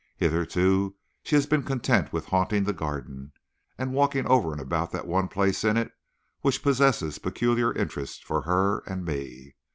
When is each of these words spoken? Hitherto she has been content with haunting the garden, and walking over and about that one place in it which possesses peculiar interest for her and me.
Hitherto 0.17 0.95
she 1.21 1.35
has 1.35 1.45
been 1.45 1.61
content 1.61 2.11
with 2.11 2.25
haunting 2.25 2.63
the 2.63 2.73
garden, 2.73 3.33
and 3.77 3.93
walking 3.93 4.25
over 4.25 4.51
and 4.51 4.59
about 4.59 4.91
that 4.93 5.05
one 5.05 5.27
place 5.27 5.63
in 5.63 5.77
it 5.77 5.91
which 6.41 6.63
possesses 6.63 7.19
peculiar 7.19 7.71
interest 7.75 8.23
for 8.25 8.41
her 8.41 8.79
and 8.87 9.05
me. 9.05 9.53